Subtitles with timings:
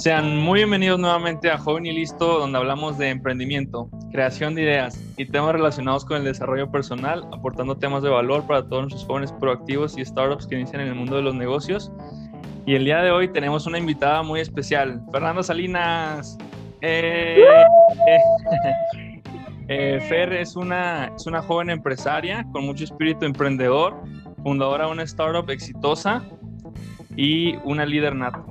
[0.00, 4.98] Sean muy bienvenidos nuevamente a Joven y Listo, donde hablamos de emprendimiento, creación de ideas
[5.18, 9.30] y temas relacionados con el desarrollo personal, aportando temas de valor para todos nuestros jóvenes
[9.32, 11.92] proactivos y startups que inician en el mundo de los negocios.
[12.64, 16.38] Y el día de hoy tenemos una invitada muy especial, Fernanda Salinas.
[16.80, 17.44] Eh,
[19.68, 24.02] eh, Fer es una, es una joven empresaria con mucho espíritu emprendedor,
[24.42, 26.22] fundadora de una startup exitosa
[27.18, 28.42] y una líder nata.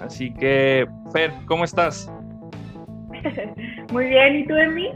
[0.00, 2.10] Así que, Fer, ¿cómo estás?
[3.92, 4.90] Muy bien, ¿y tú, Emi?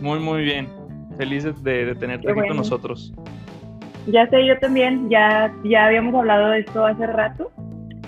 [0.00, 0.68] Muy, muy bien.
[1.16, 3.12] Felices de, tenerte aquí con nosotros.
[4.06, 5.08] Ya sé, yo también.
[5.10, 7.50] Ya, ya habíamos hablado de esto hace rato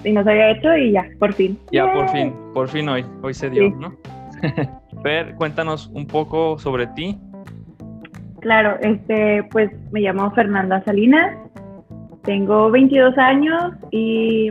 [0.04, 1.58] y nos había hecho y ya, por fin.
[1.70, 3.94] Ya, por fin, por fin hoy, hoy se dio, ¿no?
[5.02, 7.18] Fer, cuéntanos un poco sobre ti.
[8.40, 11.36] Claro, este, pues me llamo Fernanda Salinas,
[12.22, 14.50] tengo 22 años y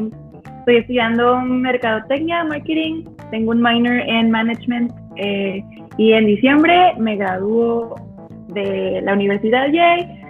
[0.61, 5.63] Estoy estudiando mercadotecnia, marketing, tengo un minor en management eh,
[5.97, 7.95] y en diciembre me graduó
[8.49, 10.23] de la Universidad Yale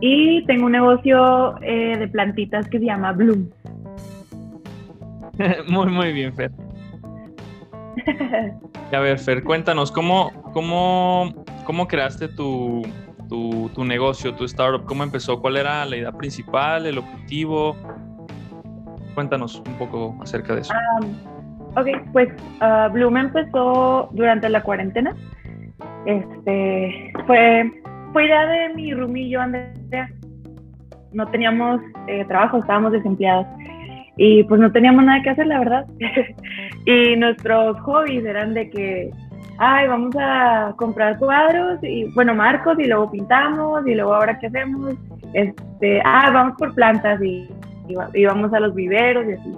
[0.00, 3.50] y tengo un negocio eh, de plantitas que se llama Bloom.
[5.68, 6.52] muy, muy bien, Fer.
[8.92, 12.82] A ver, Fer, cuéntanos, ¿cómo, cómo, cómo creaste tu,
[13.28, 14.84] tu, tu negocio, tu startup?
[14.84, 15.40] ¿Cómo empezó?
[15.40, 17.76] ¿Cuál era la idea principal, el objetivo?
[19.14, 20.72] Cuéntanos un poco acerca de eso.
[21.76, 22.28] ok, pues
[22.60, 25.14] uh, Bloom empezó durante la cuarentena.
[26.06, 27.70] Este, fue,
[28.12, 30.10] fue idea de mi roomie y yo, Andrea.
[31.12, 33.46] No teníamos eh, trabajo, estábamos desempleados.
[34.16, 35.86] Y pues no teníamos nada que hacer, la verdad.
[36.86, 39.10] y nuestros hobbies eran de que,
[39.58, 44.46] ay, vamos a comprar cuadros y, bueno, marcos y luego pintamos y luego ahora qué
[44.46, 44.94] hacemos.
[45.34, 47.48] Este, ah, vamos por plantas y
[48.14, 49.52] íbamos a los viveros y así.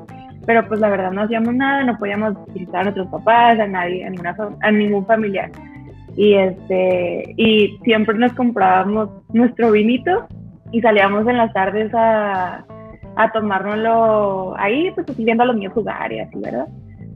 [0.46, 4.04] Pero pues la verdad no hacíamos nada, no podíamos visitar a nuestros papás, a nadie,
[4.04, 5.50] a, ninguna, a ningún familiar.
[6.16, 10.26] Y, este, y siempre nos comprábamos nuestro vinito
[10.70, 12.64] y salíamos en las tardes a,
[13.16, 16.69] a tomárnoslo ahí, pues así viendo a los niños jugar y así, ¿verdad?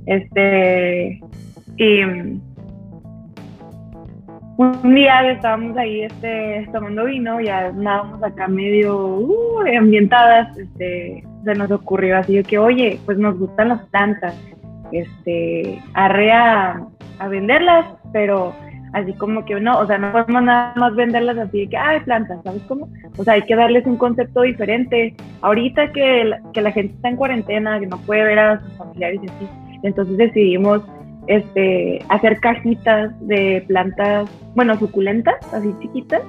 [0.07, 1.21] Este,
[1.77, 2.01] y
[4.59, 11.55] un día estábamos ahí este, tomando vino, ya andábamos acá medio uh, ambientadas, este, se
[11.55, 14.35] nos ocurrió así que, oye, pues nos gustan las plantas,
[14.91, 16.89] este, arre a,
[17.31, 18.53] venderlas, pero
[18.95, 22.01] así como que no, o sea, no podemos nada más venderlas así de que, hay
[22.01, 22.89] plantas, ¿sabes cómo?
[23.17, 25.15] O sea, hay que darles un concepto diferente.
[25.43, 28.73] Ahorita que la, que la gente está en cuarentena, que no puede ver a sus
[28.77, 29.49] familiares y así,
[29.85, 30.83] entonces decidimos
[31.29, 36.23] este, hacer cajitas de plantas, bueno, suculentas, así chiquitas,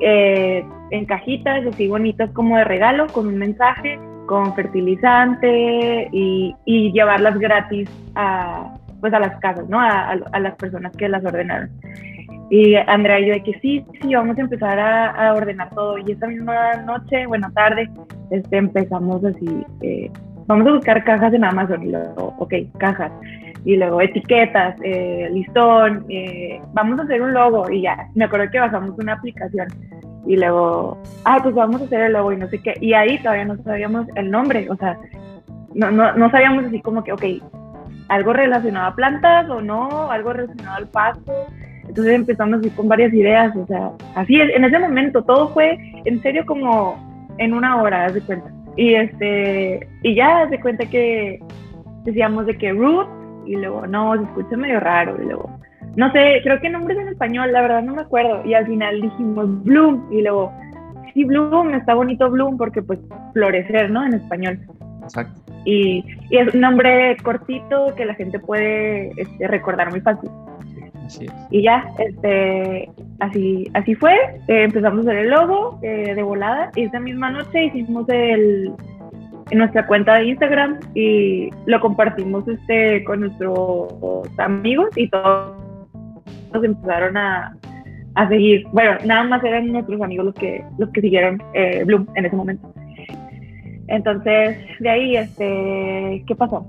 [0.00, 6.54] eh, en cajitas así bonitas como de regalo, con un mensaje, con fertilizante y,
[6.92, 9.80] llevarlas gratis a, pues a las casas, ¿no?
[9.80, 11.70] A, las personas que las ordenaron.
[12.50, 15.96] Y Andrea y yo de que sí, sí, vamos a empezar a, ordenar todo.
[15.98, 17.88] Y esta misma noche, bueno, tarde,
[18.30, 20.10] este, empezamos así, eh,
[20.46, 23.12] vamos a buscar cajas en Amazon y luego, ok, cajas
[23.64, 28.50] y luego etiquetas, eh, listón, eh, vamos a hacer un logo y ya, me acuerdo
[28.50, 29.68] que bajamos una aplicación
[30.26, 33.18] y luego, ah, pues vamos a hacer el logo y no sé qué, y ahí
[33.18, 34.98] todavía no sabíamos el nombre, o sea,
[35.74, 37.24] no, no, no sabíamos así como que, ok,
[38.08, 41.32] algo relacionado a plantas o no, algo relacionado al pasto,
[41.86, 46.20] entonces empezamos así con varias ideas, o sea, así en ese momento todo fue en
[46.22, 47.08] serio como
[47.38, 48.50] en una hora, haz de cuenta.
[48.76, 51.40] Y este, y ya haz de cuenta que
[52.04, 53.08] decíamos de que root
[53.48, 55.58] y luego, no, se escucha medio raro, y luego,
[55.96, 59.00] no sé, creo que nombres en español, la verdad no me acuerdo, y al final
[59.00, 60.52] dijimos Bloom, y luego,
[61.14, 62.98] sí, Bloom, está bonito Bloom, porque pues
[63.32, 64.04] florecer, ¿no?
[64.04, 64.58] En español.
[65.02, 65.40] Exacto.
[65.64, 70.30] Y, y es un nombre cortito que la gente puede este, recordar muy fácil.
[71.04, 71.32] Así es.
[71.50, 74.14] Y ya, este, así, así fue.
[74.46, 76.70] Eh, empezamos a hacer el logo eh, de volada.
[76.76, 78.72] Y esa misma noche hicimos el,
[79.50, 85.56] en nuestra cuenta de Instagram y lo compartimos este con nuestros amigos y todos
[86.52, 87.56] nos empezaron a,
[88.14, 88.66] a seguir.
[88.72, 92.36] Bueno, nada más eran nuestros amigos los que los que siguieron eh, Bloom en ese
[92.36, 92.72] momento.
[93.88, 96.66] Entonces, de ahí, este, ¿qué pasó?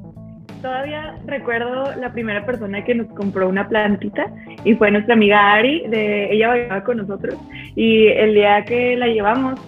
[0.62, 4.26] Todavía recuerdo la primera persona que nos compró una plantita
[4.66, 7.36] y fue nuestra amiga Ari, de, ella bailaba con nosotros
[7.76, 9.60] y el día que la llevamos,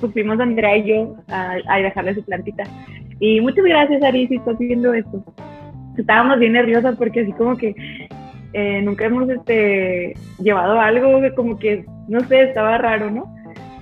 [0.00, 2.64] pues fuimos Andrea y yo a, a dejarle su plantita.
[3.20, 5.22] Y muchas gracias Ari si estás viendo esto.
[5.98, 7.74] Estábamos bien nerviosas porque así como que
[8.54, 13.34] eh, nunca hemos este, llevado algo que como que, no sé, estaba raro, ¿no?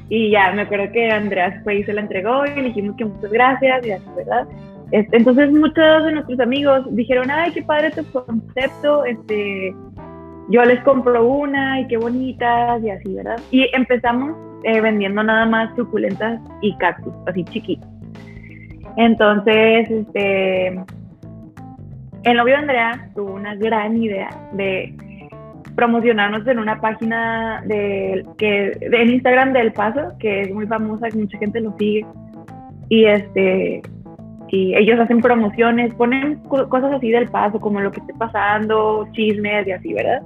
[0.08, 3.04] Y ya me acuerdo que Andrea fue y se la entregó y le dijimos que
[3.04, 4.46] muchas gracias y así, ¿verdad?
[4.92, 9.74] Este, entonces muchos de nuestros amigos dijeron, ay, qué padre tu concepto, este,
[10.48, 13.40] yo les compro una y qué bonitas y así, ¿verdad?
[13.50, 17.88] Y empezamos eh, vendiendo nada más suculentas y cactus, así chiquitos.
[18.96, 20.68] Entonces, este,
[22.22, 24.94] el novio de Andrea tuvo una gran idea de
[25.74, 31.08] promocionarnos en una página de, que, de, en Instagram del Paso, que es muy famosa,
[31.08, 32.06] que mucha gente lo sigue.
[32.88, 33.82] Y este
[34.48, 39.66] y ellos hacen promociones, ponen cosas así del paso, como lo que esté pasando, chismes
[39.66, 40.22] y así, ¿verdad?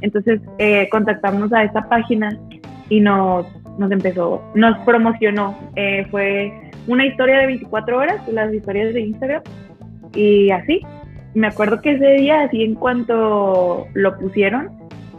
[0.00, 2.38] Entonces eh, contactamos a esta página
[2.88, 3.46] y nos,
[3.78, 5.56] nos empezó, nos promocionó.
[5.76, 6.52] Eh, fue
[6.86, 9.42] una historia de 24 horas, las historias de Instagram,
[10.14, 10.80] y así.
[11.34, 14.68] Me acuerdo que ese día, así en cuanto lo pusieron,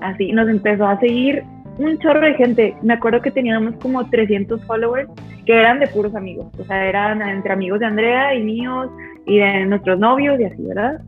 [0.01, 1.43] así nos empezó a seguir
[1.77, 2.75] un chorro de gente.
[2.81, 5.09] Me acuerdo que teníamos como 300 followers
[5.45, 6.47] que eran de puros amigos.
[6.59, 8.89] O sea, eran entre amigos de Andrea y míos
[9.25, 11.01] y de nuestros novios y así, ¿verdad?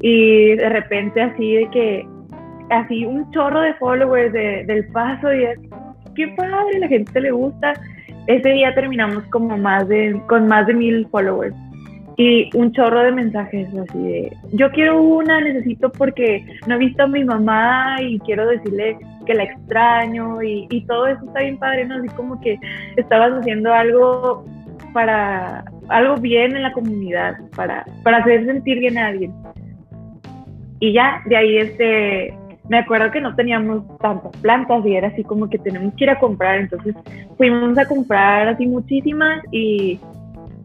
[0.00, 2.06] Y de repente así de que,
[2.70, 5.58] así un chorro de followers del paso y es,
[6.14, 7.74] qué padre, la gente le gusta.
[8.26, 11.54] Ese día terminamos como más de, con más de mil followers
[12.18, 17.04] y un chorro de mensajes así de, yo quiero una, necesito porque no he visto
[17.04, 18.98] a mi mamá y quiero decirle
[19.28, 21.96] que la extraño y, todo eso está bien padre, ¿no?
[21.96, 22.58] Así como que
[22.96, 24.46] estabas haciendo algo
[24.94, 29.32] para, algo bien en la comunidad, para, para hacer sentir bien a alguien.
[30.80, 32.34] Y ya, de ahí este,
[32.68, 36.10] me acuerdo que no teníamos tantas plantas y era así como que tenemos que ir
[36.10, 36.94] a comprar, entonces
[37.36, 40.00] fuimos a comprar así muchísimas y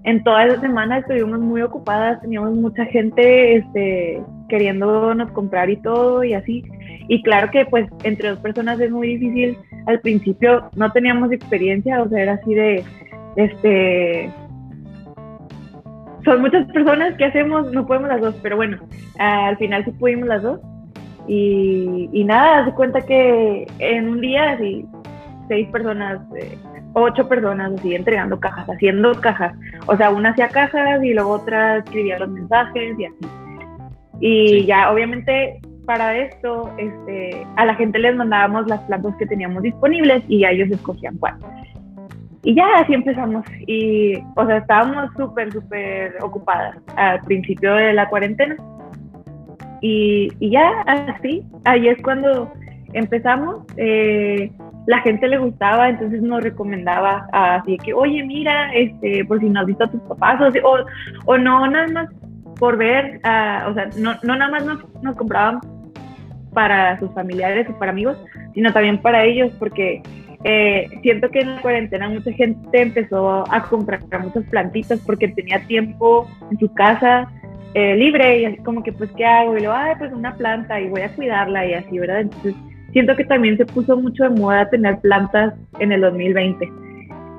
[0.06, 6.24] en toda esa semana estuvimos muy ocupadas, teníamos mucha gente este, queriéndonos comprar y todo
[6.24, 6.64] y así.
[7.08, 9.58] Y claro que pues entre dos personas es muy difícil.
[9.88, 12.84] Al principio no teníamos experiencia, o sea, era así de,
[13.36, 14.32] este,
[16.24, 18.78] son muchas personas que hacemos, no podemos las dos, pero bueno,
[19.20, 20.60] al final sí pudimos las dos.
[21.28, 24.86] Y, y nada, se cuenta que en un día así,
[25.48, 26.20] seis personas...
[26.36, 26.58] Eh,
[26.94, 29.56] ocho personas así entregando cajas, haciendo cajas.
[29.88, 33.18] O sea, una hacía cajas y luego otra escribía los mensajes y así.
[34.20, 39.64] Y ya, obviamente, para esto, este, a la gente les mandábamos las plantas que teníamos
[39.64, 41.36] disponibles y ellos escogían cuál.
[42.44, 43.46] Y ya así empezamos.
[43.68, 48.58] Y, o sea, estábamos súper, súper ocupadas al principio de la cuarentena.
[49.82, 52.52] Y, y ya así, ahí es cuando
[52.94, 53.66] empezamos.
[53.78, 54.52] Eh,
[54.86, 59.62] la gente le gustaba, entonces nos recomendaba así que, oye, mira, este, por si no
[59.62, 60.76] has visto a tus papás, o,
[61.26, 62.10] o no nada más
[62.60, 65.60] por ver, uh, o sea, no, no nada más nos, nos, compraban
[66.54, 68.18] para sus familiares o para amigos,
[68.54, 70.02] sino también para ellos, porque
[70.44, 75.66] eh, siento que en la cuarentena mucha gente empezó a comprar muchas plantitas porque tenía
[75.66, 77.32] tiempo en su casa
[77.74, 79.58] eh, libre y así como que, pues, ¿qué hago?
[79.58, 82.22] Y luego, ay, pues una planta y voy a cuidarla y así, ¿verdad?
[82.22, 82.56] Entonces,
[82.92, 86.72] siento que también se puso mucho de moda tener plantas en el 2020.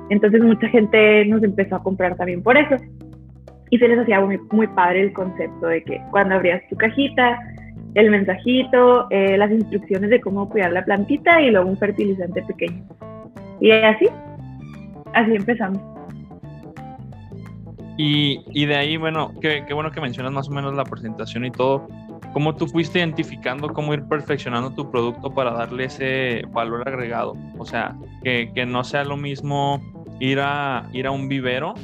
[0.09, 2.75] Entonces mucha gente nos empezó a comprar también por eso.
[3.71, 7.39] Y se les hacía muy, padre el concepto de que cuando abrías tu cajita,
[7.95, 12.83] el mensajito, eh, las instrucciones de cómo cuidar la plantita y luego un fertilizante pequeño.
[13.61, 14.07] Y así,
[15.13, 15.81] así empezamos.
[17.97, 21.45] Y, y de ahí, bueno, qué, qué bueno que mencionas más o menos la presentación
[21.45, 21.87] y todo.
[22.33, 27.37] ¿Cómo tú fuiste identificando cómo ir perfeccionando tu producto para darle ese valor agregado?
[27.57, 29.81] O sea, que, no sea lo mismo
[30.19, 31.75] ir a, ir a un vivero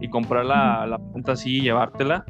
[0.00, 2.24] y comprar la, la planta así y llevártela,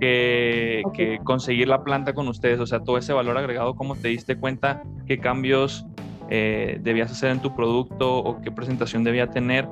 [0.00, 2.60] que, que, conseguir la planta con ustedes.
[2.60, 5.86] O sea, todo ese valor agregado, ¿cómo te diste cuenta qué cambios
[6.28, 9.68] eh, debías hacer en tu producto o qué presentación debía tener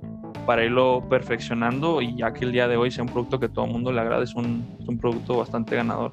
[0.46, 3.64] para irlo perfeccionando y ya que el día de hoy sea un producto que todo
[3.64, 4.64] el mundo le agrade, es un,
[5.00, 6.12] producto bastante ganador.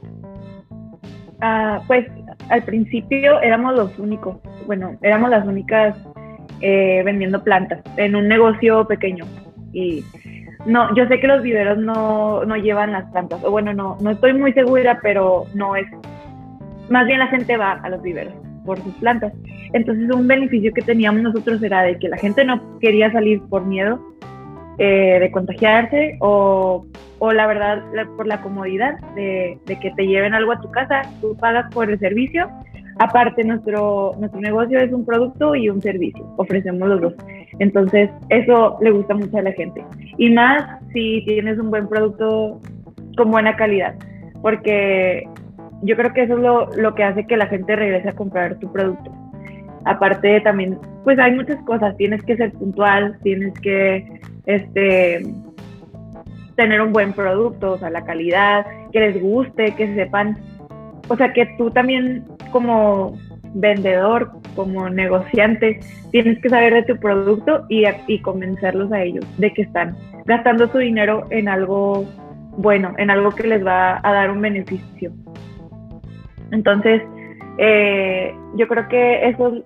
[1.42, 2.08] Ah, pues
[2.50, 5.96] al principio éramos los únicos, bueno, éramos las únicas
[6.62, 9.26] eh, vendiendo plantas en un negocio pequeño.
[9.74, 10.04] Y
[10.66, 14.12] no, yo sé que los viveros no, no llevan las plantas, o bueno, no, no
[14.12, 15.88] estoy muy segura, pero no es,
[16.90, 18.34] más bien la gente va a los viveros
[18.66, 19.34] por sus plantas.
[19.74, 23.66] Entonces un beneficio que teníamos nosotros era de que la gente no quería salir por
[23.66, 24.00] miedo
[24.78, 26.86] eh, de contagiarse o,
[27.20, 27.84] o la verdad
[28.16, 31.90] por la comodidad de, de, que te lleven algo a tu casa, tú pagas por
[31.90, 32.50] el servicio.
[33.00, 37.14] Aparte, nuestro, nuestro negocio es un producto y un servicio, ofrecemos los dos.
[37.60, 39.84] Entonces, eso le gusta mucho a la gente.
[40.18, 42.60] Y más si tienes un buen producto
[43.18, 43.96] con buena calidad,
[44.42, 45.24] porque
[45.84, 48.60] yo creo que eso es lo, lo que hace que la gente regrese a comprar
[48.60, 49.12] tu producto.
[49.86, 55.24] Aparte también, pues hay muchas cosas, tienes que ser puntual, tienes que, este,
[56.56, 60.38] tener un buen producto, o sea, la calidad, que les guste, que sepan,
[61.08, 63.18] o sea, que tú también como
[63.54, 65.80] vendedor, como negociante,
[66.12, 70.68] tienes que saber de tu producto y, y convencerlos a ellos de que están gastando
[70.68, 72.06] su dinero en algo
[72.58, 75.12] bueno, en algo que les va a dar un beneficio.
[76.52, 77.02] Entonces,
[77.58, 79.64] eh, yo creo que eso es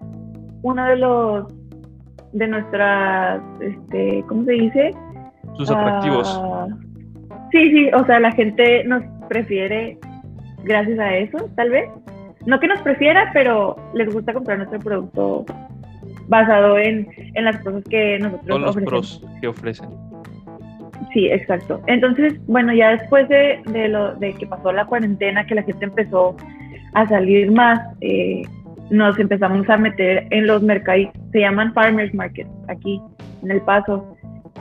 [0.62, 1.54] uno de los
[2.34, 4.92] de nuestras, este, ¿cómo se dice?
[5.54, 6.39] Sus atractivos.
[6.44, 6.68] Ah,
[7.51, 9.98] sí, sí, o sea, la gente nos prefiere
[10.63, 11.89] gracias a eso, tal vez.
[12.46, 15.46] No que nos prefiera, pero les gusta comprar nuestro producto
[16.28, 19.90] basado en, en las cosas que nosotros Todos los pros que ofrecen.
[21.14, 21.82] Sí, exacto.
[21.88, 25.86] Entonces, bueno, ya después de, de, lo, de que pasó la cuarentena, que la gente
[25.86, 26.36] empezó
[26.94, 28.42] a salir más, eh,
[28.90, 33.02] nos empezamos a meter en los mercados, se llaman farmers markets aquí
[33.44, 34.16] en El Paso.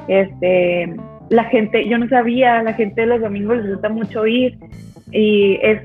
[0.09, 0.95] Este,
[1.31, 4.59] la gente, yo no sabía, la gente los domingos les gusta mucho ir
[5.13, 5.81] y es,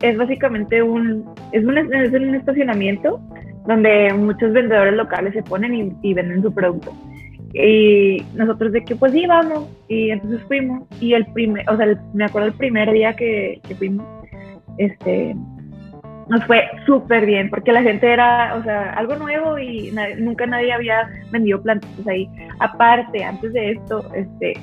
[0.00, 3.20] es básicamente un, es un, es un estacionamiento
[3.66, 6.92] donde muchos vendedores locales se ponen y, y venden su producto.
[7.54, 9.68] Y nosotros de que pues sí, vamos.
[9.88, 10.84] Y entonces fuimos.
[11.00, 14.06] Y el primer, o sea, me acuerdo el primer día que, que fuimos,
[14.76, 15.34] este,
[16.28, 20.72] nos fue súper bien, porque la gente era, o sea, algo nuevo y nunca nadie
[20.72, 22.28] había vendido plantas ahí.
[22.58, 24.54] Aparte, antes de esto, este,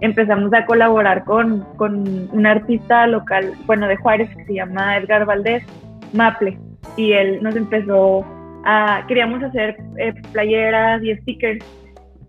[0.00, 5.24] empezamos a colaborar con, con un artista local, bueno, de Juárez, que se llama Edgar
[5.24, 5.64] Valdés,
[6.12, 6.58] Maple,
[6.96, 8.24] y él nos empezó
[8.64, 11.64] a, queríamos hacer eh, playeras y stickers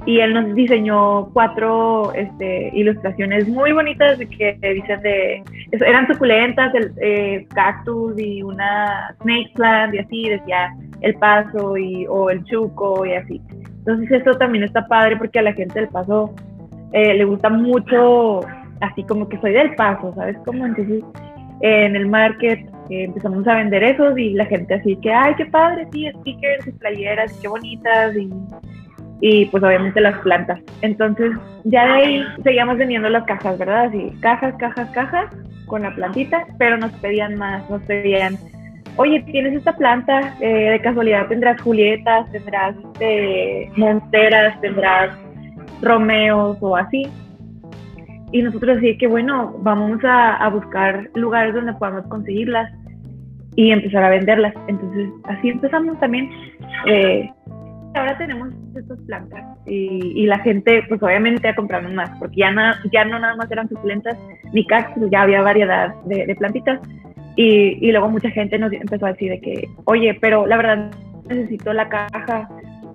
[0.05, 6.93] y él nos diseñó cuatro este, ilustraciones muy bonitas que dicen de, eran suculentas, el
[7.01, 13.05] eh, cactus y una snake plant y así, decía el paso y, o el chuco
[13.05, 13.41] y así.
[13.79, 16.33] Entonces eso también está padre porque a la gente del paso
[16.94, 18.41] eh, le gusta mucho,
[18.82, 20.38] así como que soy del paso, ¿sabes?
[20.46, 21.03] Como entonces
[21.62, 25.46] en el market eh, empezamos a vender esos y la gente así que, ay, qué
[25.48, 28.29] padre, sí, stickers y playeras, qué bonitas y
[29.22, 30.60] y pues obviamente las plantas.
[30.82, 31.32] Entonces
[31.63, 33.86] ya de ahí seguíamos vendiendo las cajas, ¿verdad?
[33.86, 38.38] Así, cajas, cajas, cajas con la plantita, pero nos pedían más, nos pedían,
[38.96, 45.10] oye, tienes esta planta, eh, de casualidad tendrás julietas, tendrás este, monteras, tendrás
[45.81, 47.07] romeos o así.
[48.31, 52.72] Y nosotros así que bueno, vamos a, a buscar lugares donde podamos conseguirlas
[53.55, 54.53] y empezar a venderlas.
[54.67, 56.29] Entonces así empezamos también.
[56.86, 57.29] Eh,
[57.96, 62.62] ahora tenemos estas plantas y, la gente, pues obviamente, a comprarnos más, porque ya, no,
[62.91, 64.17] ya no nada más eran suculentas
[64.53, 66.79] ni cactus, ya había variedad de, plantitas.
[67.36, 70.91] Y, y, luego mucha gente nos empezó a decir de que, oye, pero la verdad
[71.27, 72.50] necesito la caja.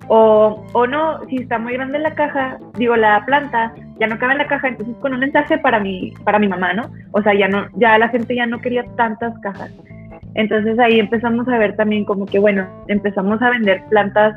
[0.08, 4.32] O, o no, si está muy grande la caja, digo, la planta, ya no cabe
[4.32, 6.90] en la caja, entonces con un mensaje para mi, para mi mamá, ¿no?
[7.12, 9.72] O sea, ya no, ya la gente ya no quería tantas cajas.
[10.34, 14.36] Entonces ahí empezamos a ver también como que, bueno, empezamos a vender plantas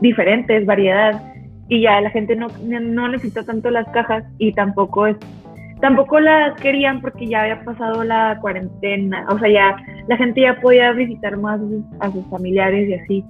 [0.00, 1.20] diferentes, variedad,
[1.68, 5.16] y ya la gente no, no necesitó tanto las cajas y tampoco es
[5.80, 9.76] tampoco las querían porque ya había pasado la cuarentena, o sea, ya
[10.08, 11.60] la gente ya podía visitar más
[12.00, 13.24] a sus familiares y así.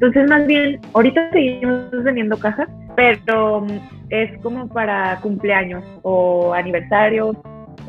[0.00, 7.36] Entonces, más bien, ahorita seguimos vendiendo cajas, pero mm, es como para cumpleaños o aniversarios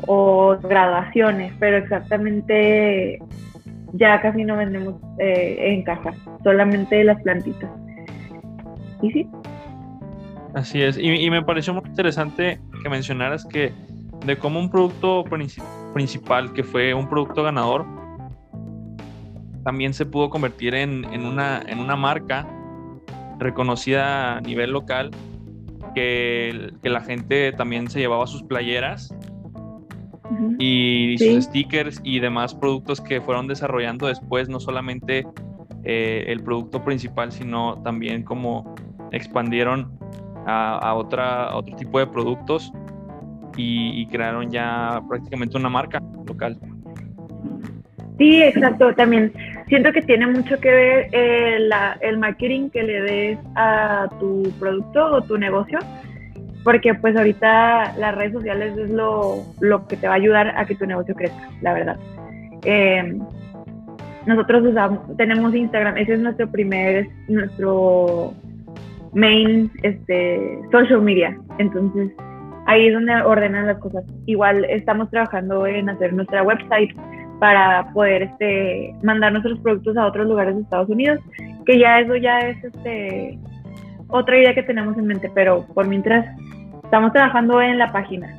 [0.08, 3.20] o graduaciones, pero exactamente
[3.92, 7.70] ya casi no vendemos eh, en cajas, solamente las plantitas.
[9.02, 9.28] Y sí.
[10.54, 13.72] Así es, y, me pareció muy interesante que mencionaras que
[14.26, 15.22] de cómo un producto
[15.94, 17.86] principal, que fue un producto ganador,
[19.70, 22.44] también se pudo convertir en, una, en una marca
[23.38, 25.12] reconocida a nivel local,
[25.94, 29.14] que, que la gente también se llevaba sus playeras
[30.58, 35.24] y sus stickers y demás productos que fueron desarrollando después, no solamente
[35.84, 38.74] eh, el producto principal, sino también como
[39.12, 39.96] expandieron
[40.48, 42.72] a, otra, otro tipo de productos
[43.56, 46.58] y, crearon ya prácticamente una marca local.
[48.20, 48.94] Sí, exacto.
[48.94, 49.32] También
[49.70, 55.06] siento que tiene mucho que ver eh, el marketing que le des a tu producto
[55.12, 55.78] o tu negocio,
[56.64, 60.66] porque pues ahorita las redes sociales es lo, lo que te va a ayudar a
[60.66, 61.96] que tu negocio crezca, la verdad.
[62.64, 63.16] Eh,
[64.26, 68.34] nosotros usamos, tenemos Instagram, ese es nuestro primer, nuestro
[69.14, 71.38] main este, social media.
[71.58, 72.10] Entonces,
[72.66, 74.04] ahí es donde ordenan las cosas.
[74.26, 76.90] Igual estamos trabajando en hacer nuestra website
[77.40, 81.18] para poder este, mandar nuestros productos a otros lugares de Estados Unidos,
[81.66, 83.38] que ya eso ya es este,
[84.08, 86.26] otra idea que tenemos en mente, pero por mientras
[86.84, 88.38] estamos trabajando en la página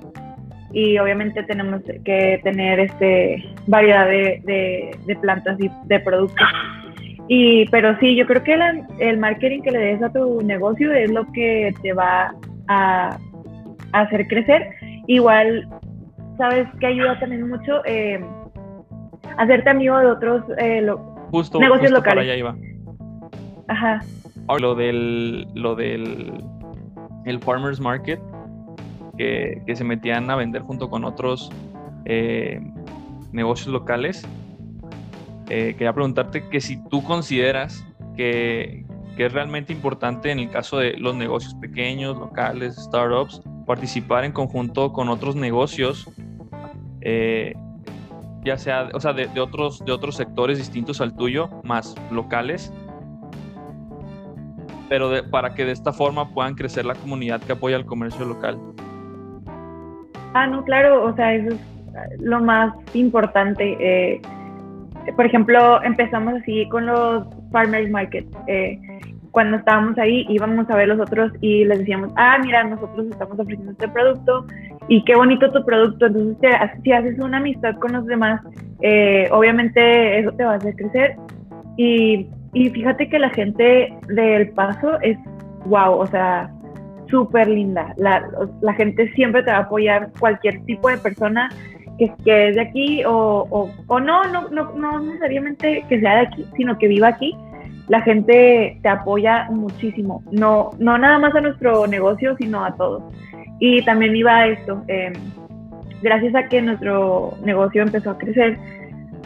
[0.74, 6.48] y obviamente tenemos que tener este variedad de, de, plantas y de productos.
[7.28, 8.58] Y, pero sí, yo creo que
[9.00, 12.34] el marketing que le des a tu negocio es lo que te va
[12.68, 13.18] a,
[13.94, 14.70] hacer crecer.
[15.08, 15.68] Igual,
[16.38, 18.24] sabes que ayuda también mucho eh,
[19.38, 22.04] hacerte amigo de otros eh, negocios locales.
[22.04, 22.56] Para allá iba.
[23.68, 24.02] Ajá.
[24.60, 26.44] Lo del, lo del
[27.26, 28.20] el farmers market,
[29.18, 31.52] que, se metían a vender junto con otros
[32.06, 32.60] eh,
[33.32, 34.28] negocios locales.
[35.50, 37.86] Eh, quería preguntarte que si tú consideras
[38.16, 38.86] que,
[39.18, 44.94] es realmente importante en el caso de los negocios pequeños, locales, startups, participar en conjunto
[44.94, 46.10] con otros negocios,
[47.02, 47.54] eh,
[48.44, 52.74] ya sea, o sea, de, otros, de otros sectores distintos al tuyo, más locales,
[54.90, 58.58] pero para que de esta forma puedan crecer la comunidad que apoya el comercio local.
[60.34, 63.78] Ah, no, claro, o sea, eso es lo más importante.
[63.80, 64.22] Eh,
[65.16, 68.26] por ejemplo, empezamos así con los farmers market.
[68.48, 68.80] Eh,
[69.32, 73.40] cuando estábamos ahí íbamos a ver los otros y les decíamos, ah, mira, nosotros estamos
[73.40, 74.46] ofreciendo este producto
[74.92, 76.08] y qué bonito tu producto.
[76.08, 76.52] Entonces,
[76.84, 78.42] si haces una amistad con los demás,
[78.82, 81.16] eh, obviamente eso te va a hacer crecer.
[81.78, 85.18] Y, y fíjate que la gente del paso es
[85.64, 86.52] wow, o sea,
[87.10, 87.94] súper linda.
[87.96, 88.28] La,
[88.60, 91.48] la, gente siempre te va a apoyar, cualquier tipo de persona
[91.98, 96.22] que, que es de aquí o, o, no, no, no, no necesariamente que sea de
[96.28, 97.34] aquí, sino que viva aquí.
[97.88, 103.04] La gente te apoya muchísimo, no, no nada más a nuestro negocio, sino a todos.
[103.62, 105.14] Y también iba a esto, em,
[106.02, 108.58] gracias a que nuestro negocio empezó a crecer,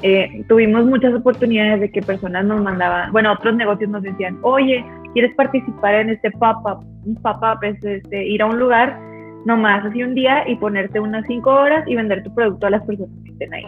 [0.02, 4.84] eh, tuvimos muchas oportunidades de que personas nos mandaban, bueno, otros negocios nos decían, oye,
[5.14, 6.86] ¿quieres participar en este pop-up?
[7.06, 9.00] Un pop-up es este, ir a un lugar
[9.46, 12.84] nomás así un día y ponerte unas cinco horas y vender tu producto a las
[12.84, 13.66] personas que estén ahí.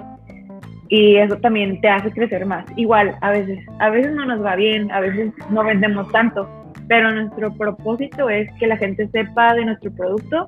[0.89, 2.65] Y eso también te hace crecer más.
[2.75, 6.49] Igual, a veces, a veces no nos va bien, a veces no vendemos tanto,
[6.87, 10.47] pero nuestro propósito es que la gente sepa de nuestro producto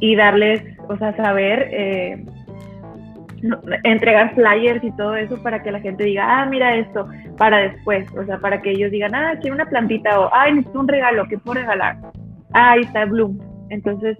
[0.00, 2.24] y darles, o sea, saber eh,
[3.84, 7.08] entregar flyers y todo eso para que la gente diga, ah, mira esto,
[7.38, 10.80] para después, o sea, para que ellos digan, ah, quiero una plantita o, ay, necesito
[10.80, 11.96] un regalo, ¿qué puedo regalar?
[12.52, 13.38] Ah, ahí está Bloom.
[13.70, 14.16] Entonces,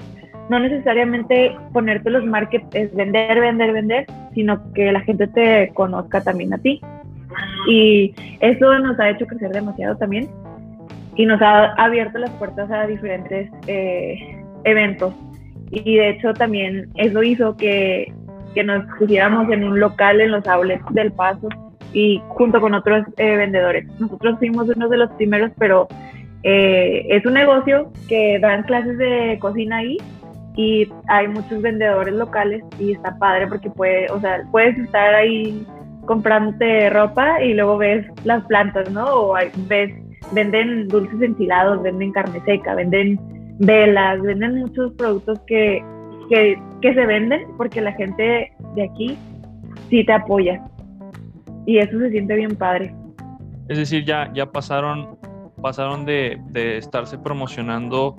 [0.49, 6.21] no necesariamente ponerte los markets es vender, vender, vender, sino que la gente te conozca
[6.23, 6.81] también a ti.
[7.69, 10.29] Y eso nos ha hecho crecer demasiado también
[11.17, 14.19] y nos ha abierto las puertas a diferentes eh,
[14.65, 15.15] eventos.
[15.71, 18.13] Y de hecho también eso hizo que
[18.55, 21.49] que nos pusiéramos en un local en los outlets del Paso
[21.93, 23.87] y junto con otros eh, vendedores.
[23.99, 25.89] Nosotros fuimos uno de los primeros, pero
[26.43, 29.99] eh, es un negocio que dan clases de cocina ahí
[30.57, 35.67] y hay muchos vendedores locales y está padre porque puede, o sea, puedes estar ahí
[36.07, 39.05] comprándote ropa y luego ves las plantas, ¿no?
[39.05, 39.35] O
[39.69, 39.93] ves,
[40.33, 43.19] venden dulces enchilados, venden carne seca, venden
[43.59, 45.83] velas, venden muchos productos que
[46.81, 49.19] que, se venden porque la gente de aquí
[49.91, 50.63] sí te apoya.
[51.67, 52.95] Y eso se siente bien padre.
[53.69, 55.19] Es decir, ya, ya pasaron,
[55.61, 58.17] pasaron de, estarse promocionando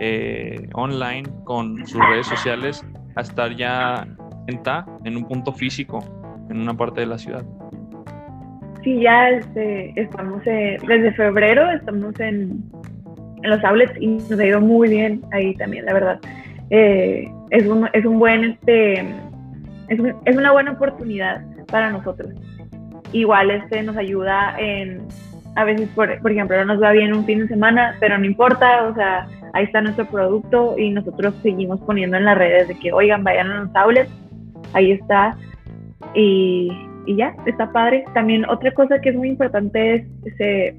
[0.00, 2.84] eh, online con sus redes sociales
[3.16, 4.06] a estar ya
[4.46, 5.98] en Ta, en un punto físico,
[6.48, 7.44] en una parte de la ciudad.
[8.86, 12.62] Sí, ya este, estamos desde febrero, estamos en,
[13.42, 16.20] en los outlets y nos ha ido muy bien ahí también, la verdad.
[16.70, 19.00] Eh, es, un, es un buen, este,
[19.88, 22.32] es, es, una buena oportunidad para nosotros.
[23.10, 25.02] Igual este nos ayuda en,
[25.56, 28.24] a veces, por, por ejemplo, no nos va bien un fin de semana, pero no
[28.24, 32.78] importa, o sea, ahí está nuestro producto y nosotros seguimos poniendo en las redes de
[32.78, 34.12] que, oigan, vayan a los tablets,
[34.74, 35.36] ahí está,
[36.14, 36.70] y,
[37.06, 38.04] y ya, está padre.
[38.14, 40.76] También otra cosa que es muy importante es ese,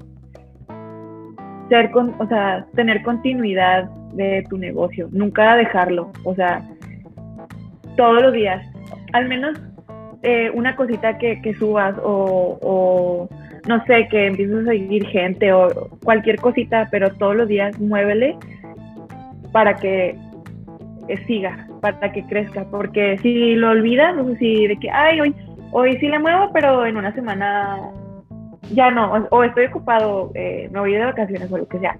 [1.68, 6.62] ser con, o sea, tener continuidad de tu negocio, nunca dejarlo, o sea,
[7.96, 8.64] todos los días,
[9.12, 9.58] al menos
[10.22, 13.28] eh, una cosita que, subas o, o,
[13.68, 18.36] no sé, que empieces a seguir gente o cualquier cosita, pero todos los días muévele
[19.52, 20.16] para que
[21.08, 25.20] eh, siga, para que crezca, porque si lo olvidas, no sé si de que, ay,
[25.20, 25.34] hoy,
[25.72, 27.78] hoy sí le muevo, pero en una semana
[28.72, 31.98] ya no, o, estoy ocupado, eh, me voy de vacaciones o lo que sea,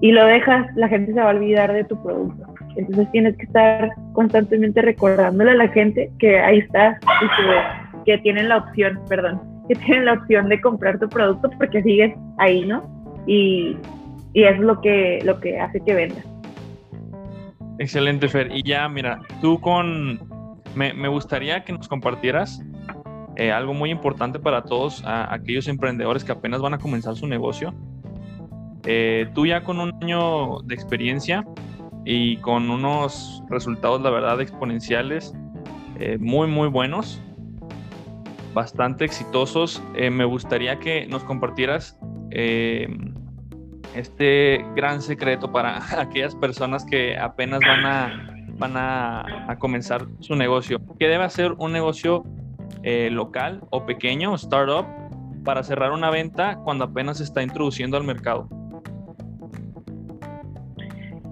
[0.00, 2.54] y lo dejas, la gente se va a olvidar de tu producto.
[2.76, 8.48] Entonces tienes que estar constantemente recordándole a la gente que ahí estás y que, tienen
[8.50, 12.84] la opción, perdón, que tienen la opción de comprar tu producto porque sigues ahí, ¿no?
[13.26, 13.76] Y,
[14.34, 16.22] y es lo que, lo que hace que venda.
[17.78, 18.50] Excelente, Fer.
[18.54, 20.20] Y ya, mira, tú con...
[20.74, 22.62] Me, me gustaría que nos compartieras
[23.36, 27.74] eh, algo muy importante para todos aquellos emprendedores que apenas van a comenzar su negocio.
[28.84, 31.44] Eh, tú ya con un año de experiencia
[32.04, 35.34] y con unos resultados, la verdad, exponenciales,
[35.98, 37.20] eh, muy, muy buenos,
[38.54, 41.98] bastante exitosos, me gustaría que nos compartieras
[43.94, 50.80] este gran secreto para aquellas personas que apenas van a, van a, comenzar su negocio.
[50.98, 52.24] ¿Qué debe hacer un negocio
[52.88, 54.86] eh, local o pequeño, startup,
[55.44, 58.48] para cerrar una venta cuando apenas se está introduciendo al mercado?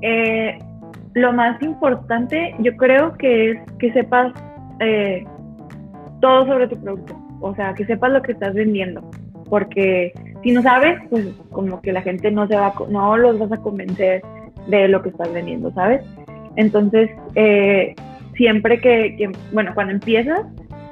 [0.03, 0.59] Eh,
[1.13, 4.33] lo más importante yo creo que es que sepas
[4.81, 5.25] eh,
[6.21, 9.09] todo sobre tu producto, o sea, que sepas lo que estás vendiendo,
[9.49, 10.13] porque
[10.43, 13.59] si no sabes, pues como que la gente no se va, no los vas a
[13.59, 14.23] convencer
[14.67, 16.03] de lo que estás vendiendo, ¿sabes?
[16.57, 17.11] Entonces,
[18.35, 20.41] siempre que, que, bueno, cuando empiezas,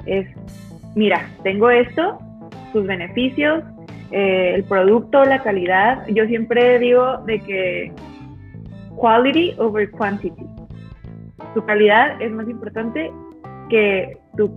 [0.05, 0.27] es,
[0.95, 2.19] mira, tengo esto,
[2.71, 3.63] sus beneficios,
[4.11, 6.05] eh, el producto, la calidad.
[6.07, 7.91] Yo siempre digo de que
[8.95, 10.45] quality over quantity.
[11.53, 13.11] Tu calidad es más importante
[13.69, 14.51] que tu,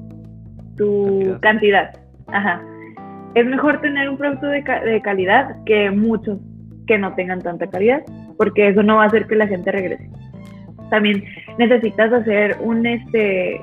[0.77, 1.99] tu cantidad.
[2.29, 2.63] Ajá.
[3.35, 6.39] Es mejor tener un producto de, de calidad que muchos
[6.87, 8.03] que no tengan tanta calidad,
[8.37, 10.09] porque eso no va a hacer que la gente regrese.
[10.91, 11.25] También
[11.59, 13.61] necesitas hacer un este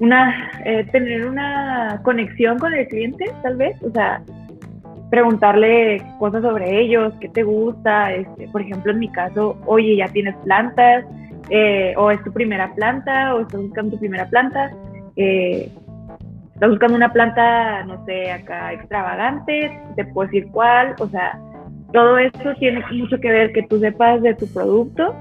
[0.00, 4.22] una, eh, tener una conexión con el cliente, tal vez, o sea,
[5.10, 10.08] preguntarle cosas sobre ellos, qué te gusta, este, por ejemplo, en mi caso, oye, ya
[10.08, 11.04] tienes plantas,
[11.50, 14.70] eh, o es tu primera planta, o estás buscando tu primera planta,
[15.16, 15.70] eh,
[16.54, 21.38] estás buscando una planta, no sé, acá extravagante, te puedo decir cuál, o sea,
[21.92, 25.14] todo eso tiene mucho que ver que tú sepas de tu producto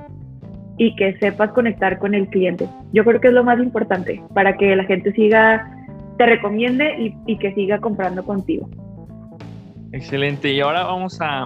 [0.78, 2.68] y que sepas conectar con el cliente.
[2.92, 5.72] Yo creo que es lo más importante para que la gente siga,
[6.18, 8.70] te recomiende y, que siga comprando contigo.
[9.92, 10.52] Excelente.
[10.52, 11.46] Y ahora vamos a,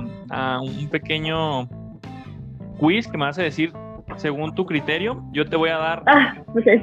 [0.62, 1.68] un pequeño
[2.80, 3.72] quiz que me vas a decir
[4.16, 5.24] según tu criterio.
[5.32, 6.36] Yo te voy a dar, ah,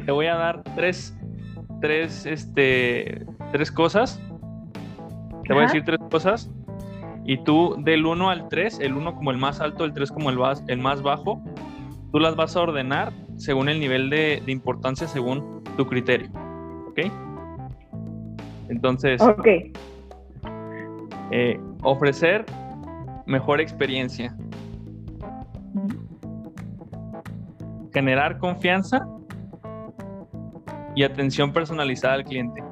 [0.04, 1.18] te voy a dar tres,
[1.80, 4.22] tres, este, tres cosas.
[5.46, 6.50] Te voy a decir tres cosas.
[7.24, 10.30] Y tú del 1 al 3, el 1 como el más alto, el 3 como
[10.30, 11.42] el, el más bajo,
[12.16, 16.30] Tú las vas a ordenar según el nivel de, importancia, según tu criterio.
[16.88, 17.12] ¿Ok?
[18.70, 19.20] Entonces,
[21.30, 22.46] eh, ofrecer
[23.26, 24.34] mejor experiencia.
[27.92, 29.06] Generar confianza
[30.94, 32.64] y atención personalizada al cliente.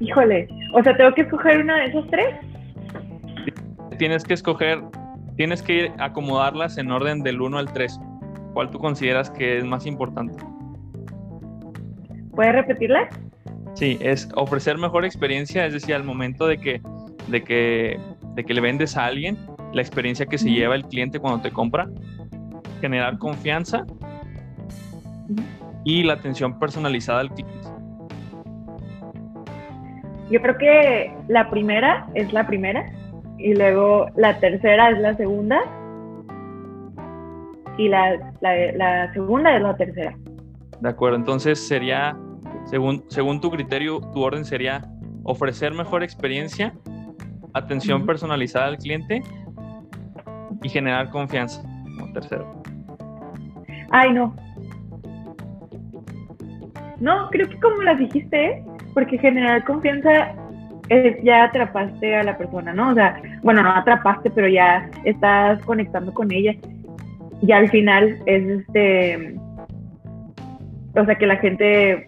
[0.00, 2.36] Híjole, o sea, tengo que escoger una de esos tres.
[3.98, 4.82] Tienes que escoger
[5.36, 8.00] tienes que acomodarlas en orden del 1 al 3.
[8.54, 10.42] ¿Cuál tú consideras que es más importante?
[12.30, 13.08] ¿Puedes repetirla?
[13.74, 16.80] Sí, es ofrecer mejor experiencia, es decir, al momento de que,
[17.26, 17.98] de que,
[18.34, 19.36] de que le vendes a alguien,
[19.72, 21.88] la experiencia que se lleva el cliente cuando te compra,
[22.80, 23.84] generar confianza
[25.84, 27.54] y la atención personalizada al cliente.
[30.30, 32.86] Yo creo que la primera es la primera
[33.36, 35.60] y luego la tercera es la segunda
[37.76, 40.16] y la, la, segunda es la tercera.
[40.80, 42.16] De acuerdo, entonces sería,
[42.64, 44.82] según, según tu criterio, tu orden sería
[45.24, 46.74] ofrecer mejor experiencia,
[47.54, 49.22] atención personalizada al cliente
[50.62, 52.62] y generar confianza como tercero.
[53.90, 54.34] Ay, no.
[57.00, 58.64] No, creo que como las dijiste, ¿eh?
[58.94, 60.34] porque generar confianza
[60.88, 62.90] es ya atrapaste a la persona, ¿no?
[62.90, 66.54] O sea, bueno, no atrapaste, pero ya estás conectando con ella.
[67.46, 69.36] Y al final es este,
[70.96, 72.06] o sea, que la gente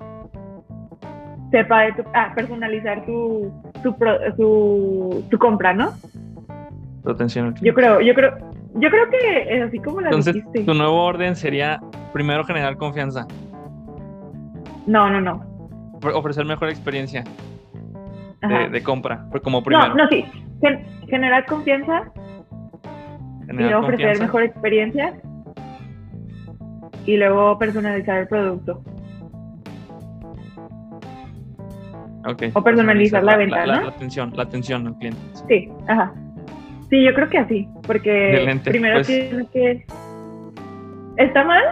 [1.50, 5.92] sepa de tu, ah, personalizar tu, tu, tu, compra, ¿no?
[7.04, 7.54] Tu atención.
[7.60, 8.38] Yo creo, yo creo,
[8.76, 11.80] yo creo que es así como la Entonces, tu nuevo orden sería
[12.14, 13.26] primero generar confianza.
[14.86, 15.44] No, no, no.
[16.14, 17.24] Ofrecer mejor experiencia
[18.70, 19.88] de, compra, como primero.
[19.88, 20.24] No, no, sí.
[21.08, 22.10] generar confianza
[23.52, 25.14] y ofrecer mejor experiencia
[27.06, 28.82] y luego personalizar el producto.
[32.28, 32.50] Okay.
[32.54, 33.82] O personalizar la, venta, la, ¿no?
[33.82, 35.20] La, atención, la atención al cliente.
[35.48, 35.70] Sí.
[35.86, 36.12] ajá.
[36.90, 39.86] Sí, yo creo que así, porque primero pues tienes que...
[41.16, 41.62] ¿Está mal?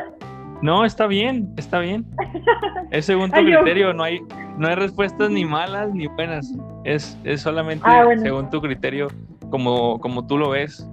[0.62, 2.04] No, está bien, está bien.
[2.90, 4.20] Es según tu criterio, no hay,
[4.56, 6.52] no hay respuestas ni malas ni buenas.
[6.84, 9.08] Es, es solamente ah, según tu criterio,
[9.50, 10.88] como, como tú lo ves,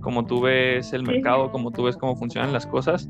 [0.00, 3.08] como tú ves el mercado, como tú ves cómo funcionan las cosas.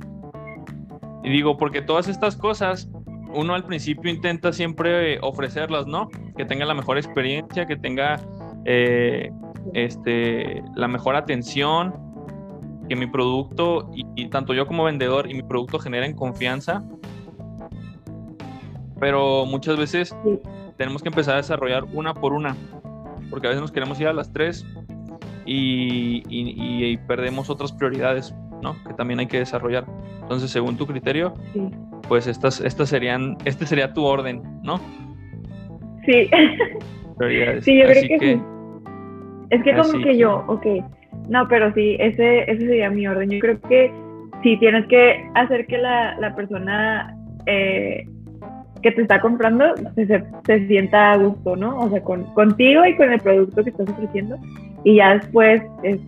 [1.22, 2.88] Y digo, porque todas estas cosas,
[3.34, 6.08] uno al principio intenta siempre ofrecerlas, ¿no?
[6.36, 8.20] Que tenga la mejor experiencia, que tenga
[8.64, 9.30] eh,
[9.74, 11.94] este, la mejor atención,
[12.88, 16.82] que mi producto, y, tanto yo como vendedor y mi producto generen confianza.
[18.98, 20.14] Pero muchas veces
[20.76, 22.56] tenemos que empezar a desarrollar una por una,
[23.30, 24.66] porque a veces nos queremos ir a las tres
[25.44, 28.76] y, y perdemos otras prioridades, ¿no?
[28.86, 29.84] Que también hay que desarrollar.
[30.22, 31.34] Entonces, según tu criterio,
[32.08, 34.78] pues estas, estas serían, este sería tu orden, ¿no?
[36.06, 36.28] Sí.
[37.60, 38.42] Sí, yo creo que, sí.
[39.50, 40.66] Es que como que, yo, ok,
[41.28, 43.28] no, pero sí, ese, ese sería mi orden.
[43.28, 43.92] Yo creo que
[44.42, 47.14] sí tienes que hacer que la, la persona
[47.46, 48.06] eh,
[48.82, 51.78] que te está comprando se, se, sienta a gusto, ¿no?
[51.78, 54.38] O sea, con, contigo y con el producto que estás ofreciendo.
[54.84, 56.00] Y ya después, es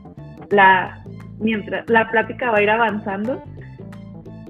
[0.51, 1.03] la,
[1.39, 3.43] mientras la plática va a ir avanzando,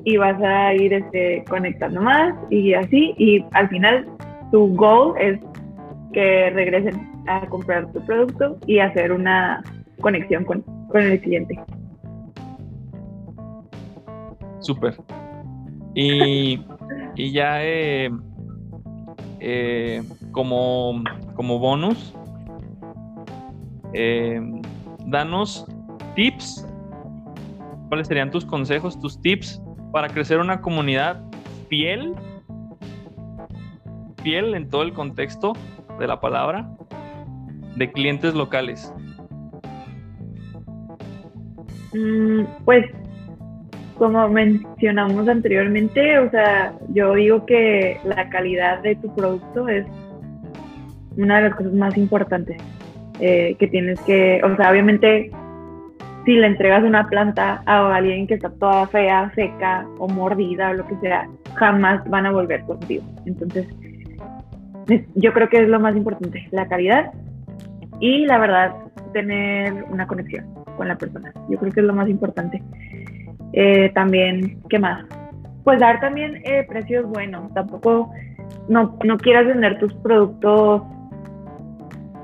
[0.04, 3.14] y vas a ir este, conectando más y así.
[3.18, 4.06] Y al final
[4.50, 5.40] tu goal es
[6.12, 9.62] que regresen a comprar tu producto y hacer una
[10.00, 11.58] conexión con, el cliente.
[14.60, 14.94] Súper.
[15.94, 16.60] Y,
[17.16, 18.10] y ya eh,
[19.40, 21.02] eh, como,
[21.34, 22.14] como bonus,
[23.94, 24.40] eh,
[25.06, 25.66] danos
[26.14, 26.66] tips.
[27.88, 31.22] ¿Cuáles serían tus consejos, tus tips para crecer una comunidad
[31.68, 32.14] fiel,
[34.22, 35.52] fiel en todo el contexto
[35.98, 36.70] de la palabra,
[37.76, 38.92] de clientes locales?
[41.92, 42.86] Mm, pues
[43.98, 49.86] como mencionamos anteriormente, o sea, yo digo que la calidad de tu producto es
[51.16, 52.60] una de las cosas más importantes
[53.24, 55.30] eh, que tienes que, o sea, obviamente
[56.24, 60.74] si le entregas una planta a alguien que está toda fea, seca o mordida o
[60.74, 63.04] lo que sea, jamás van a volver contigo.
[63.24, 63.68] Entonces,
[65.14, 67.12] yo creo que es lo más importante, la calidad
[68.00, 68.74] y la verdad,
[69.12, 70.44] tener una conexión
[70.76, 71.32] con la persona.
[71.48, 72.60] Yo creo que es lo más importante.
[73.52, 75.04] Eh, también, ¿qué más?
[75.62, 77.54] Pues dar también eh, precios buenos.
[77.54, 78.10] Tampoco
[78.68, 80.82] no, no quieras vender tus productos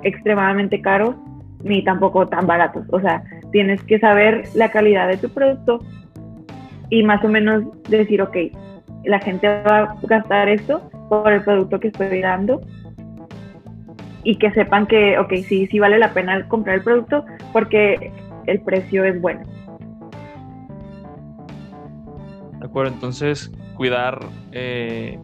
[0.02, 1.14] extremadamente caros
[1.62, 2.84] ni tampoco tan baratos.
[2.90, 5.80] O sea, tienes que saber la calidad de tu producto
[6.90, 8.36] y más o menos decir, ok,
[9.04, 12.60] la gente va a gastar esto por el producto que estoy dando
[14.24, 18.12] y que sepan que, ok, sí, sí vale la pena comprar el producto porque
[18.46, 19.42] el precio es bueno.
[22.58, 24.18] De acuerdo, entonces cuidar,
[24.52, 25.18] eh,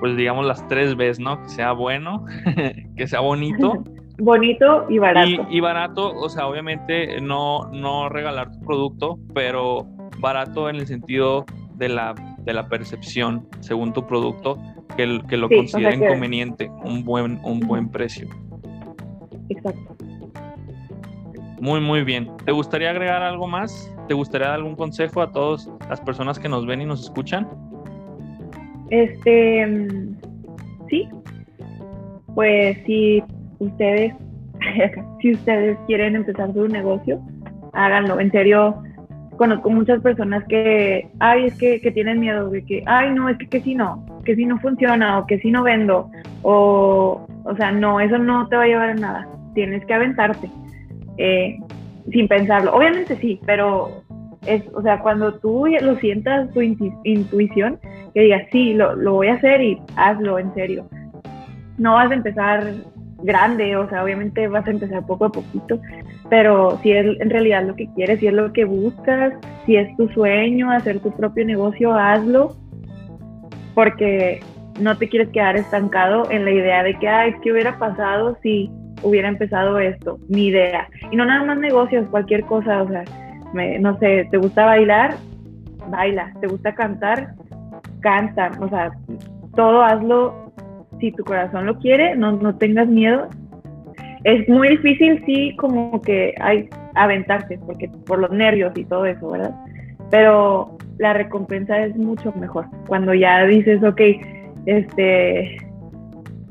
[0.00, 1.42] pues digamos las tres veces, ¿no?
[1.42, 2.24] Que sea bueno,
[2.96, 3.82] que sea bonito
[4.18, 5.46] bonito y barato.
[5.50, 9.86] Y, barato, o sea, obviamente no, no regalar tu producto, pero
[10.18, 14.58] barato en el sentido de la, de la percepción, según tu producto,
[14.96, 18.28] que, que lo consideren conveniente, un buen, un buen precio.
[19.48, 19.96] Exacto.
[21.60, 22.28] Muy, muy bien.
[22.44, 23.92] ¿Te gustaría agregar algo más?
[24.08, 27.48] ¿Te gustaría dar algún consejo a todas las personas que nos ven y nos escuchan?
[28.90, 30.16] Este, mm,
[30.90, 31.08] sí.
[32.34, 33.22] Pues sí
[33.58, 34.14] ustedes,
[35.20, 37.20] si ustedes quieren empezar su negocio,
[37.72, 38.20] háganlo.
[38.20, 38.82] En serio,
[39.36, 43.48] conozco muchas personas que, ay, es que, tienen miedo de que, ay, no, es que,
[43.48, 46.10] que si no, que si no funciona o que si no vendo,
[46.42, 49.28] o, o sea, no, eso no te va a llevar a nada.
[49.54, 50.50] Tienes que aventarte
[51.18, 51.58] eh,
[52.10, 52.74] sin pensarlo.
[52.74, 54.02] Obviamente sí, pero
[54.46, 57.78] es, o sea, cuando tú lo sientas, tu intuición,
[58.14, 60.86] que digas, sí, lo, lo voy a hacer y hazlo en serio.
[61.82, 62.72] No vas a empezar
[63.22, 65.80] grande, o sea, obviamente vas a empezar poco a poquito,
[66.30, 69.34] pero si es en realidad lo que quieres, si es lo que buscas,
[69.66, 72.56] si es tu sueño, hacer tu propio negocio, hazlo,
[73.74, 74.40] porque
[74.80, 78.70] no te quieres quedar estancado en la idea de que, ay, ¿qué hubiera pasado si
[79.02, 80.18] hubiera empezado esto?
[80.28, 80.88] Mi idea.
[81.10, 83.04] Y no nada más negocios, cualquier cosa, o sea,
[83.80, 85.16] no sé, ¿te gusta bailar?
[85.90, 86.32] Baila.
[86.40, 87.34] ¿Te gusta cantar?
[88.00, 88.50] Canta.
[88.60, 88.92] O sea,
[89.54, 90.41] todo hazlo
[91.02, 93.28] si tu corazón lo quiere, no, no tengas miedo.
[94.22, 99.30] Es muy difícil, sí, como que hay aventarse, porque por los nervios y todo eso,
[99.30, 99.52] ¿verdad?
[100.12, 102.66] Pero la recompensa es mucho mejor.
[102.86, 104.00] Cuando ya dices, ok,
[104.66, 105.56] este,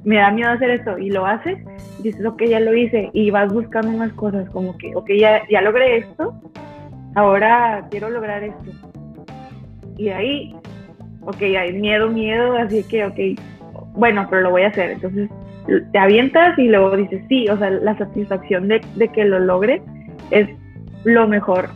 [0.04, 1.58] me da miedo hacer esto y lo haces,
[2.04, 5.62] dices, ok, ya lo hice y vas buscando más cosas, como que, ok, ya, ya
[5.62, 6.34] logré esto,
[7.16, 8.72] ahora quiero lograr esto.
[9.96, 10.54] Y ahí,
[11.22, 13.40] ok, hay miedo, miedo, así que, ok,
[13.96, 14.92] bueno, pero lo voy a hacer.
[14.92, 15.30] Entonces
[15.92, 18.82] te avientas y luego dices, sí, o sea, la satisfacción de,
[19.14, 19.82] que lo logre
[20.32, 20.50] es
[21.04, 21.70] lo mejor.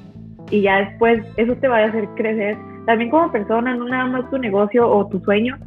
[0.52, 4.30] Y ya después eso te va a hacer crecer también como persona, no nada más
[4.30, 5.58] tu negocio o tu sueño,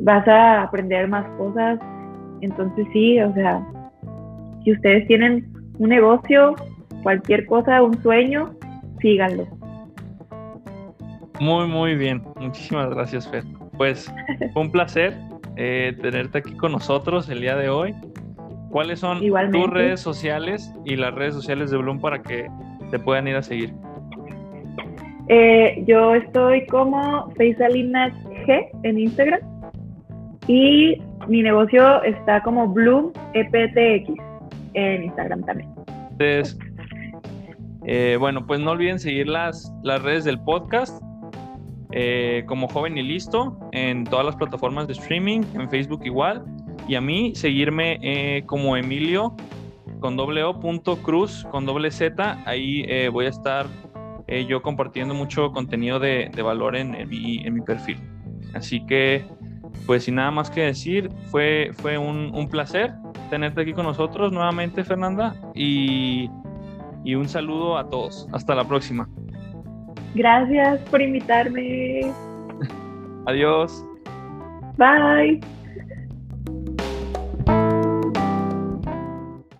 [0.00, 1.78] vas a aprender más cosas.
[2.40, 3.64] Entonces sí, o sea,
[4.64, 5.46] si ustedes tienen
[5.78, 6.56] un negocio,
[7.02, 8.50] cualquier cosa, un sueño,
[9.00, 9.46] síganlo.
[11.40, 12.22] Muy, muy bien.
[12.40, 13.44] Muchísimas gracias, Fer.
[13.76, 14.12] Pues
[14.52, 15.14] fue un placer
[15.56, 17.94] eh, tenerte aquí con nosotros el día de hoy.
[18.70, 22.46] ¿Cuáles son tus redes sociales y las redes sociales de Bloom para que
[22.90, 23.72] te puedan ir a seguir?
[25.28, 28.10] Eh, yo estoy como Feisalina
[28.46, 29.40] G en Instagram
[30.46, 34.12] y mi negocio está como Bloom EPTX
[34.74, 35.70] en Instagram también.
[36.12, 36.58] Entonces,
[37.86, 41.02] eh, bueno, pues no olviden seguir las, las redes del podcast
[41.98, 46.44] eh, como Joven y Listo en todas las plataformas de streaming, en Facebook igual.
[46.86, 49.34] Y a mí seguirme eh, como Emilio
[49.98, 52.42] con doble O punto cruz con doble Z.
[52.44, 53.66] Ahí eh, voy a estar
[54.46, 57.96] yo compartiendo mucho contenido de, valor en, mi, perfil.
[58.52, 59.24] Así que,
[59.86, 62.92] pues sin nada más que decir, fue, fue un, placer
[63.30, 65.34] tenerte aquí con nosotros nuevamente, Fernanda.
[65.54, 66.28] Y
[67.14, 68.26] un saludo a todos.
[68.32, 69.08] Hasta la próxima.
[70.16, 72.10] Gracias por invitarme.
[73.26, 73.84] Adiós.
[74.78, 75.40] Bye.